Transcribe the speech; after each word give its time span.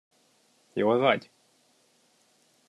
Jól 0.73 0.97
vagy? 0.97 1.31